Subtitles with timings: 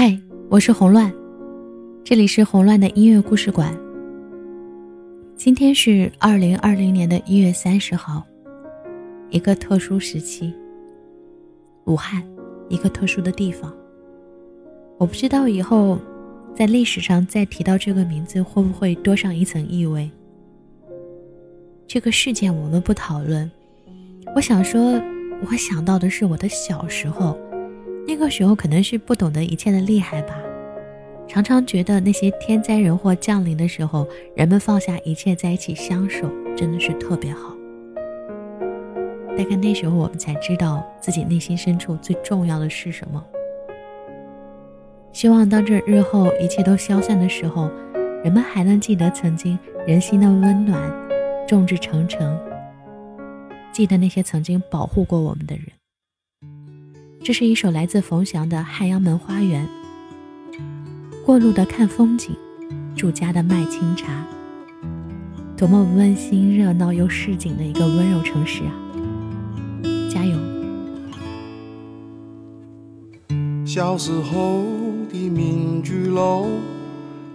[0.00, 0.16] 嗨，
[0.48, 1.12] 我是红乱，
[2.04, 3.76] 这里是红乱的音乐故事馆。
[5.34, 8.24] 今天是二零二零年的一月三十号，
[9.30, 10.54] 一个特殊时期。
[11.86, 12.22] 武汉，
[12.68, 13.74] 一个特殊的地方。
[14.98, 15.98] 我不知道以后
[16.54, 20.08] 在历史上再提到这个名字，会不会多上一层意味。
[21.88, 23.50] 这个事件我们不讨论。
[24.36, 24.80] 我想说，
[25.44, 27.36] 我想到的是我的小时候。
[28.08, 30.34] 那个时候可能是不懂得一切的厉害吧，
[31.28, 36.26] 常常觉得那些天灾人祸降临的时候，人们放下一切在一起相守，
[36.56, 37.54] 真的是特别好。
[39.36, 43.22] 大概那时候我们才知道自己内心深处最重要的是什么。
[45.12, 47.70] 希望当这日后一切都消散的时候，
[48.24, 50.80] 人们还能记得曾经人心的温暖，
[51.46, 52.40] 众志成城，
[53.70, 55.66] 记得那些曾经保护过我们的人。
[57.28, 59.68] 这是一首来自冯翔的《汉阳门花园》。
[61.26, 62.34] 过路的看风景，
[62.96, 64.24] 住家的卖清茶，
[65.54, 68.72] 多么温馨、热闹又市井的一个温柔城市啊！
[70.10, 70.38] 加油！
[73.66, 74.64] 小时候
[75.12, 76.46] 的民居楼，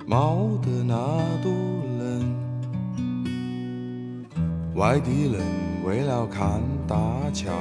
[0.08, 0.96] 冒得那
[1.44, 1.54] 多
[2.00, 2.36] 冷，
[4.74, 5.40] 外地人
[5.86, 6.98] 为了看大
[7.32, 7.52] 桥。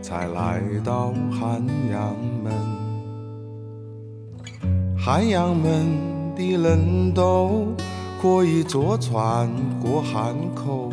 [0.00, 2.52] 才来到汉阳门，
[4.96, 5.86] 汉阳门
[6.34, 7.66] 的人都
[8.20, 10.90] 可以坐船过汉口。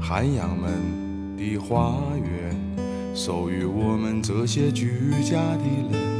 [0.00, 2.56] 汉阳门的花园
[3.14, 6.10] 属于我们这些居家的人。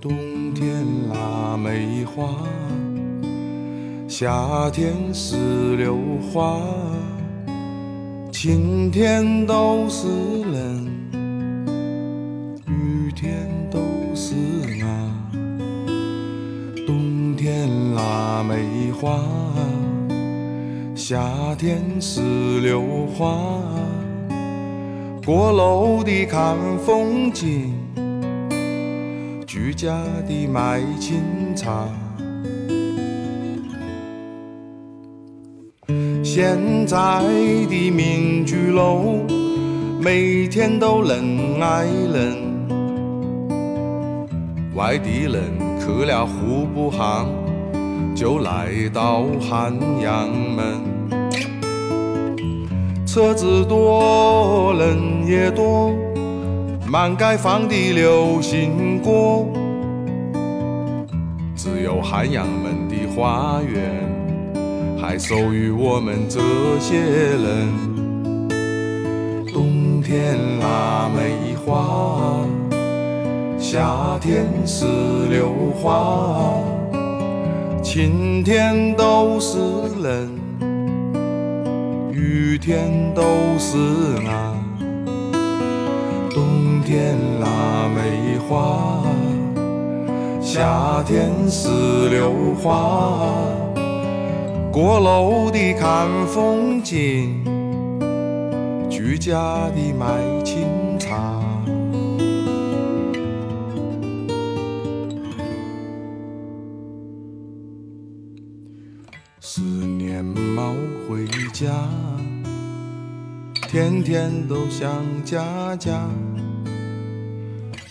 [0.00, 2.28] 冬天腊梅花，
[4.08, 5.96] 夏天石榴
[6.32, 6.60] 花。
[8.42, 10.08] 晴天都是
[10.50, 10.84] 人，
[12.66, 13.78] 雨天都
[14.16, 14.34] 是
[14.82, 15.30] 啊。
[16.84, 19.22] 冬天腊梅花，
[20.96, 21.22] 夏
[21.56, 22.20] 天石
[22.62, 22.82] 榴
[23.16, 23.38] 花。
[25.24, 27.72] 过路的看风景，
[29.46, 31.20] 居家的卖清
[31.54, 31.88] 茶。
[36.34, 36.56] 现
[36.86, 36.96] 在
[37.68, 39.20] 的民居楼，
[40.00, 42.38] 每天都人挨人。
[44.74, 45.42] 外地人
[45.78, 47.28] 去了户部巷，
[48.14, 50.80] 就来到汉阳门。
[53.06, 55.92] 车子多，人也多，
[56.86, 59.44] 满街放的流行歌，
[61.54, 64.21] 只有汉阳门的花园。
[65.02, 66.38] 还属于我们这
[66.78, 67.68] 些人。
[69.52, 72.46] 冬天腊梅花，
[73.58, 74.86] 夏天石
[75.28, 76.54] 榴花，
[77.82, 79.58] 晴天都是
[80.00, 80.30] 人，
[82.12, 83.24] 雨天都
[83.58, 83.76] 是
[84.28, 84.54] 啊。
[86.30, 89.02] 冬天腊梅花，
[90.40, 91.68] 夏天石
[92.08, 93.26] 榴花。
[94.72, 97.44] 过路的看风景，
[98.88, 100.66] 居家的卖清
[100.98, 101.42] 茶。
[109.42, 110.72] 思念猫
[111.06, 111.70] 回家，
[113.68, 114.90] 天天都想
[115.22, 116.08] 家家，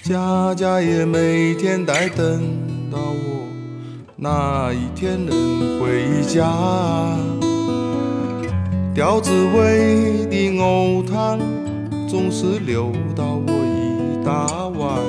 [0.01, 2.41] 家家也每天在等
[2.89, 3.30] 到我。
[4.23, 6.47] 哪一天能回家？
[8.93, 11.39] 吊子味的藕汤
[12.07, 14.99] 总是留到我一大碗。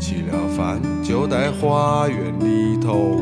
[0.00, 3.20] 吃了饭就在花园里头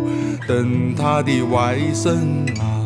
[0.49, 2.17] 等他的外甥
[2.59, 2.81] 啊。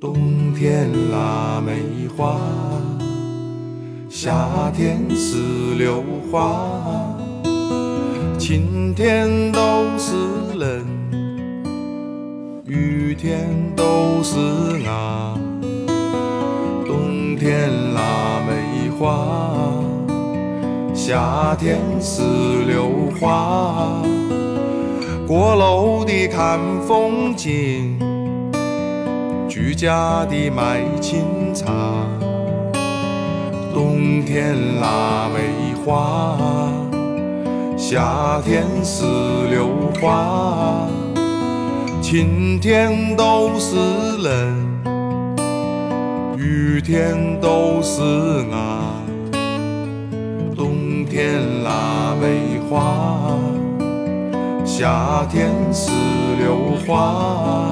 [0.00, 2.40] 冬天腊梅花，
[4.08, 5.36] 夏天石
[5.76, 7.14] 榴花，
[8.38, 10.14] 晴天都是
[10.58, 10.86] 人，
[12.64, 14.38] 雨天都是
[14.88, 15.38] 啊。
[16.86, 19.74] 冬天腊梅花，
[20.94, 22.22] 夏天石
[22.66, 24.02] 榴花，
[25.28, 28.05] 过路的看风景。
[29.56, 31.24] 居家的卖清
[31.54, 31.64] 茶，
[33.72, 36.36] 冬天腊梅花，
[37.74, 39.06] 夏天石
[39.48, 39.68] 榴
[39.98, 40.86] 花，
[42.02, 43.76] 晴天都是
[44.22, 44.54] 人，
[46.36, 48.02] 雨天都是
[48.50, 48.92] 伢，
[50.54, 53.34] 冬天腊梅花，
[54.66, 55.90] 夏天石
[56.38, 57.70] 榴花。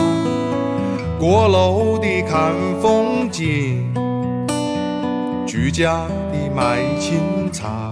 [1.26, 3.91] 过路的看风景，
[5.47, 7.91] 居家的卖清茶。